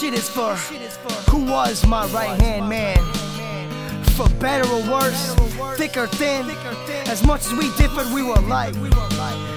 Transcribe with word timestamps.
for 0.00 0.54
who 1.30 1.44
was 1.44 1.86
my 1.86 2.06
right 2.06 2.40
hand 2.40 2.66
man. 2.66 2.96
For 4.16 4.26
better 4.40 4.66
or 4.70 4.80
worse, 4.90 5.34
thick 5.76 5.94
or 5.98 6.06
thin, 6.06 6.48
as 7.06 7.22
much 7.22 7.44
as 7.44 7.52
we 7.52 7.68
differed, 7.76 8.10
we 8.14 8.22
were 8.22 8.36
alike. 8.36 8.74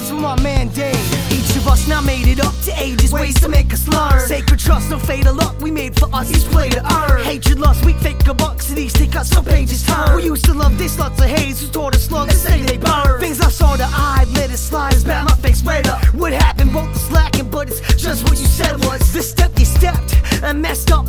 So 0.00 0.16
my 0.16 0.38
man 0.42 0.68
Dave, 0.68 0.96
each 1.32 1.56
of 1.56 1.68
us 1.68 1.86
now 1.86 2.00
made 2.00 2.26
it 2.26 2.40
up 2.40 2.52
to 2.64 2.72
ages, 2.82 3.12
ways 3.12 3.40
to 3.42 3.48
make 3.48 3.72
us 3.72 3.86
learn. 3.86 4.20
Sacred 4.26 4.58
trust, 4.58 4.90
no 4.90 4.98
fatal 4.98 5.34
luck, 5.34 5.58
we 5.60 5.70
made 5.70 5.96
for 5.98 6.12
us 6.12 6.30
each 6.30 6.50
play 6.50 6.68
to 6.70 6.82
earn. 6.94 7.22
Hatred, 7.22 7.60
lust, 7.60 7.84
we 7.84 7.92
fake 7.94 8.26
a 8.26 8.34
buck, 8.34 8.60
cities 8.60 8.92
take 8.92 9.14
us 9.14 9.30
some 9.30 9.44
pages 9.44 9.86
turn. 9.86 10.16
We 10.16 10.24
used 10.24 10.44
to 10.46 10.52
love 10.52 10.76
this, 10.78 10.98
lots 10.98 11.20
of 11.20 11.26
haze 11.26 11.60
who 11.60 11.68
taught 11.68 11.94
us 11.94 12.06
slugs 12.06 12.34
and 12.34 12.42
say 12.42 12.62
they 12.62 12.76
burn. 12.76 13.20
Things 13.20 13.40
I 13.40 13.50
saw 13.50 13.76
the 13.76 13.83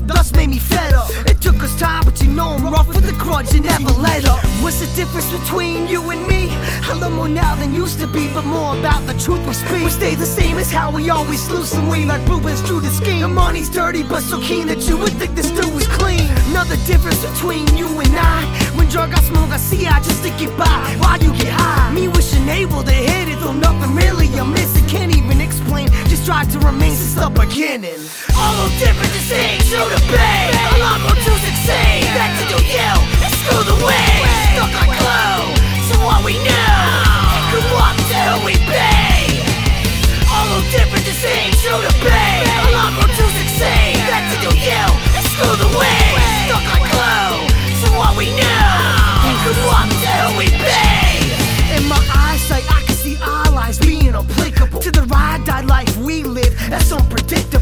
thus 0.01 0.31
made 0.33 0.49
me 0.49 0.59
fed 0.59 0.93
up. 0.93 1.09
It 1.25 1.41
took 1.41 1.61
us 1.63 1.77
time, 1.79 2.03
but 2.05 2.21
you 2.21 2.29
know 2.29 2.49
I'm 2.49 2.71
rough 2.71 2.87
with 2.87 3.05
the 3.05 3.13
grudge 3.13 3.53
and 3.53 3.65
never 3.65 3.91
let 4.01 4.25
up. 4.25 4.43
What's 4.63 4.79
the 4.79 4.87
difference 4.95 5.31
between 5.31 5.87
you 5.87 6.01
and 6.09 6.25
me? 6.27 6.49
I 6.89 6.93
love 6.93 7.13
more 7.13 7.27
now 7.29 7.55
than 7.55 7.73
used 7.73 7.99
to 7.99 8.07
be, 8.07 8.27
but 8.33 8.45
more 8.45 8.77
about 8.77 9.05
the 9.07 9.13
truth 9.13 9.45
we 9.47 9.53
speak. 9.53 9.83
We 9.83 9.89
stay 9.89 10.15
the 10.15 10.25
same 10.25 10.57
as 10.57 10.71
how 10.71 10.91
we 10.91 11.09
always 11.09 11.49
lose 11.49 11.69
some 11.69 11.87
way, 11.87 12.05
like 12.05 12.27
Rubens 12.27 12.61
through 12.61 12.81
the 12.81 12.89
scheme. 12.89 13.21
The 13.21 13.27
money's 13.27 13.69
dirty, 13.69 14.03
but 14.03 14.21
so 14.21 14.39
keen 14.39 14.67
that 14.67 14.87
you 14.87 14.97
would 14.97 15.13
think 15.13 15.35
this 15.35 15.51
dude 15.51 15.73
was 15.73 15.87
clean. 15.87 16.27
Another 16.49 16.77
difference 16.85 17.25
between 17.25 17.65
you 17.75 17.87
and 17.99 18.15
I. 18.15 18.43
When 18.75 18.87
drug 18.89 19.13
I 19.13 19.21
smoke, 19.21 19.49
I 19.49 19.57
see 19.57 19.87
I 19.87 19.99
just 19.99 20.19
stick 20.19 20.39
it 20.41 20.55
by. 20.57 20.79
Why 20.99 21.17
you 21.21 21.31
get 21.33 21.53
high? 21.53 21.91
Me 21.93 22.07
wishing 22.07 22.47
able 22.49 22.83
to 22.83 22.91
hit 22.91 23.29
it, 23.29 23.39
though 23.39 23.53
nothing 23.53 23.95
really 23.95 24.27
I'm 24.39 24.51
missing. 24.51 24.85
Can't 24.87 25.15
even 25.15 25.41
explain. 25.41 25.87
Just 26.09 26.25
try 26.25 26.43
to 26.43 26.59
remain 26.59 26.95
since 26.95 27.15
the 27.15 27.29
beginning. 27.29 27.99
Those 28.75 28.87
differences 28.87 29.31
ain't 29.31 29.63
true 29.63 29.87
to 29.89 30.01
be. 30.07 30.15
A 30.15 30.79
lot 30.79 30.99
more 30.99 31.15
to 31.15 31.31
succeed. 31.39 32.03
Back 32.11 32.37
to 32.39 32.57
do 32.57 32.61
you 32.65 32.91
and 33.23 33.33
screw 33.33 33.63
the 33.63 33.85
way. 33.85 34.25
Stuck 34.51 34.81
on 34.81 34.97
glue 34.97 35.34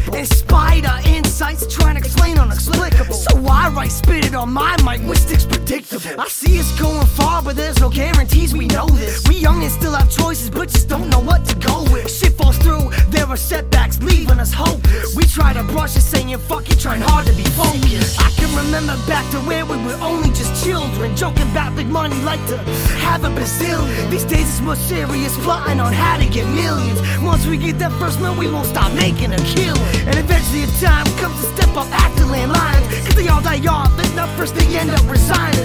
unpredictable. 0.04 0.18
Inspired 0.18 0.86
our 0.86 1.00
insights, 1.06 1.74
trying 1.74 1.94
to 1.94 2.00
explain 2.00 2.38
unexplicable. 2.38 3.14
So 3.14 3.44
I 3.46 3.68
write, 3.68 3.92
spit 3.92 4.26
it 4.26 4.34
on 4.34 4.52
my 4.52 4.76
mic, 4.82 5.06
which 5.08 5.18
sticks 5.18 5.44
predictable. 5.44 6.20
I 6.20 6.28
see 6.28 6.58
us 6.58 6.78
going 6.78 7.06
far, 7.06 7.42
but 7.42 7.56
there's 7.56 7.80
no 7.80 7.88
guarantees 7.88 8.54
we 8.54 8.66
know 8.66 8.86
this. 8.86 9.26
We 9.28 9.36
young 9.36 9.62
and 9.62 9.72
still 9.72 9.92
have 9.92 10.10
choices, 10.10 10.50
but 10.50 10.68
just 10.68 10.88
don't 10.88 11.08
know 11.08 11.20
what 11.20 11.44
to 11.46 11.56
go 11.56 11.82
with. 11.84 12.10
Shit 12.10 12.36
through, 12.64 12.88
there 13.12 13.26
are 13.26 13.36
setbacks, 13.36 14.00
leaving 14.02 14.40
us 14.40 14.52
hopeless. 14.52 15.14
We 15.14 15.24
try 15.24 15.52
to 15.52 15.62
brush 15.64 15.96
it, 15.96 16.00
saying 16.00 16.36
fuck 16.48 16.68
it, 16.70 16.80
trying 16.80 17.02
hard 17.02 17.26
to 17.26 17.34
be 17.34 17.44
focused. 17.52 18.18
I 18.18 18.30
can 18.40 18.50
remember 18.56 18.96
back 19.06 19.24
to 19.32 19.38
where 19.44 19.64
we 19.66 19.76
were 19.84 19.98
only 20.00 20.30
just 20.30 20.64
children, 20.64 21.14
joking 21.14 21.48
about 21.52 21.76
big 21.76 21.88
money 21.88 22.16
like 22.22 22.40
to 22.48 22.56
have 23.04 23.24
a 23.24 23.28
bazillion. 23.28 24.10
These 24.10 24.24
days 24.24 24.48
it's 24.48 24.60
more 24.60 24.76
serious, 24.76 25.36
plotting 25.44 25.78
on 25.78 25.92
how 25.92 26.16
to 26.16 26.26
get 26.26 26.46
millions. 26.48 26.98
Once 27.22 27.46
we 27.46 27.56
get 27.58 27.78
that 27.78 27.92
first 28.00 28.18
mill, 28.20 28.34
we 28.34 28.50
won't 28.50 28.66
stop 28.66 28.90
making 28.94 29.32
a 29.32 29.40
killing. 29.52 29.88
And 30.08 30.16
eventually 30.16 30.64
a 30.64 30.70
time 30.80 31.06
comes 31.20 31.36
to 31.44 31.46
step 31.54 31.72
up 31.76 31.88
after 31.92 32.24
landlines. 32.24 32.86
Cause 33.04 33.16
they 33.16 33.28
all 33.28 33.42
die 33.42 33.60
off, 33.68 33.92
and 34.00 34.12
the 34.16 34.26
first 34.38 34.54
they 34.54 34.66
end 34.76 34.90
up 34.90 35.04
resigning. 35.10 35.64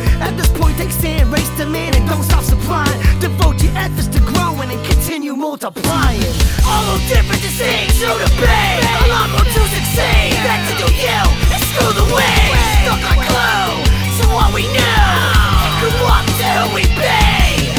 Ain't 7.62 7.92
true 7.96 8.16
to 8.16 8.30
be. 8.40 8.48
A 8.48 9.08
lot 9.12 9.30
more 9.32 9.44
to 9.44 9.62
succeed. 9.68 10.32
Back 10.48 10.64
to 10.70 10.74
do 10.80 10.88
you 10.88 11.22
and 11.52 11.62
screw 11.64 11.92
the 11.92 12.08
way. 12.16 12.56
Stuck 12.84 13.04
on 13.12 13.18
glue 13.20 13.84
to 14.20 14.24
what 14.32 14.54
we. 14.54 14.64
And 14.68 15.74
grew 15.80 15.92
up 16.08 16.26
to 16.26 16.48
who 16.56 16.76
we 16.76 16.84
be. 16.96 17.76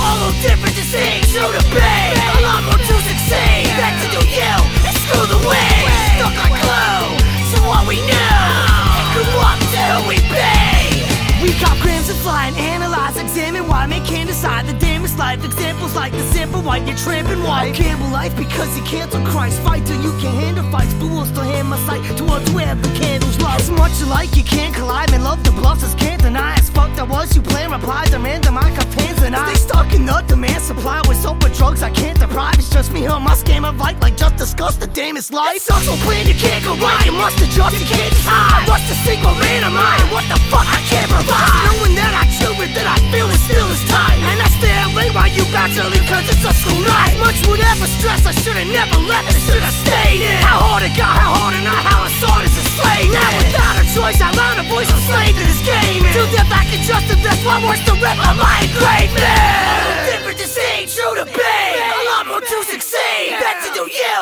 All 0.00 0.16
those 0.20 0.38
differences 0.44 0.92
ain't 0.94 1.24
true 1.32 1.48
to 1.48 1.62
be. 1.72 1.80
A 1.80 2.40
lot 2.44 2.60
more 2.64 2.80
to 2.80 2.94
succeed. 3.08 3.72
Back 3.80 3.96
to 4.04 4.08
do 4.12 4.20
you 4.28 4.54
and 4.84 4.96
screw 4.96 5.26
the 5.28 5.40
way. 5.48 5.76
Stuck 6.16 6.36
on 6.44 6.52
glue 6.60 7.16
to 7.52 7.58
what 7.68 7.88
we. 7.88 7.96
And 8.04 9.06
grew 9.16 9.28
up 9.40 9.58
to 9.58 9.80
who 9.96 10.08
we 10.08 10.18
be. 10.28 10.80
We 11.40 11.56
cop 11.56 11.78
grams 11.80 12.10
and 12.10 12.18
fly 12.18 12.48
and 12.48 12.56
analyze, 12.56 13.16
examine 13.16 13.66
why 13.66 13.86
make 13.86 14.04
can't 14.04 14.28
decide 14.28 14.66
the 14.66 14.74
damnest 14.74 15.16
life. 15.18 15.42
Examples 15.42 15.96
like 15.96 16.12
the 16.12 16.22
simple 16.32 16.60
white, 16.60 16.86
you're 16.86 16.98
tramping 16.98 17.42
white. 17.42 17.74
Life 18.20 18.36
because 18.36 18.70
you 18.76 18.84
cancel 18.84 19.22
Christ. 19.32 19.56
Fight 19.62 19.82
till 19.86 20.00
you 20.06 20.12
can 20.22 20.32
handle 20.42 20.66
fights, 20.70 20.92
but 21.00 21.08
we'll 21.12 21.24
still 21.32 21.48
hand 21.54 21.68
my 21.68 21.78
sight 21.88 22.02
towards 22.20 22.46
where 22.56 22.74
the 22.74 22.90
candles 23.00 23.38
light. 23.40 23.60
As 23.60 23.70
much 23.70 23.96
alike 24.02 24.32
you 24.36 24.44
can't 24.44 24.74
collide, 24.74 25.10
man. 25.10 25.22
Love 25.24 25.42
the 25.42 25.52
bluffs, 25.52 25.94
can't 25.94 26.20
deny. 26.22 26.52
As 26.60 26.68
fucked 26.68 26.98
I 26.98 27.04
was, 27.14 27.34
you 27.34 27.42
plan 27.42 27.70
reply, 27.70 28.02
demand 28.16 28.44
to 28.44 28.52
my 28.52 28.68
cup 28.76 28.90
hands 29.00 29.22
and 29.22 29.34
I. 29.34 29.46
They 29.48 29.60
stuck 29.68 29.88
in 29.96 30.04
the 30.04 30.18
demand 30.32 30.62
supply 30.62 31.00
with 31.08 31.18
soap 31.22 31.42
and 31.46 31.54
drugs 31.54 31.82
I 31.82 31.90
can't 32.00 32.18
deprive. 32.20 32.58
It's 32.60 32.68
just 32.68 32.92
me 32.92 33.06
on 33.06 33.22
my 33.22 33.34
scam 33.42 33.64
of 33.70 33.76
life, 33.78 33.98
like 34.02 34.16
just 34.16 34.36
discussed 34.36 34.80
the 34.80 34.90
damnest 35.00 35.32
life. 35.32 35.56
It's 35.56 35.70
also 35.70 35.92
you 36.30 36.36
can't 36.44 36.62
go 36.64 36.74
right, 36.76 37.04
you 37.06 37.12
must 37.12 37.38
adjust, 37.44 37.76
you 37.80 37.88
can't 37.94 38.12
just 38.12 38.28
hide. 38.28 38.68
What's 38.68 38.86
the 38.90 38.96
secret 39.06 39.29
cause 46.20 46.36
it's 46.36 46.44
a 46.44 46.52
school 46.52 46.80
night. 46.84 47.16
Much 47.20 47.40
whatever 47.48 47.86
stress, 47.86 48.24
I 48.26 48.32
should've 48.32 48.68
never 48.68 48.96
left, 49.08 49.32
I 49.32 49.40
should've 49.40 49.76
stayed 49.84 50.20
in. 50.20 50.36
How 50.44 50.60
hard 50.60 50.82
it 50.84 50.94
got, 50.96 51.16
how 51.16 51.32
hard 51.40 51.54
and 51.56 51.64
not 51.64 51.80
how 51.80 52.04
it's 52.04 52.20
hard 52.20 52.44
as 52.44 52.52
a 52.52 52.64
slave. 52.76 53.08
Now 53.12 53.30
without 53.40 53.76
a 53.80 53.84
choice, 53.88 54.20
I 54.20 54.28
learn 54.36 54.60
a 54.60 54.66
voice, 54.68 54.90
I'm 54.92 55.00
slave 55.08 55.34
to 55.36 55.44
this 55.44 55.62
game. 55.64 56.04
To 56.04 56.22
death 56.36 56.52
I 56.52 56.64
can 56.68 56.80
trust 56.84 57.08
it, 57.08 57.20
that's 57.24 57.40
why 57.44 57.56
worse 57.64 57.82
the 57.88 57.96
rep 57.96 58.18
of 58.20 58.36
my 58.36 58.60
different 58.76 60.36
Differences 60.36 60.56
ain't 60.60 60.90
true 60.92 61.14
to 61.16 61.24
be. 61.24 61.40
A 61.40 62.02
lot 62.12 62.24
more 62.28 62.44
to 62.44 62.58
succeed. 62.68 63.40
Back 63.40 63.64
to 63.64 63.70
do 63.72 63.84
you 63.88 64.20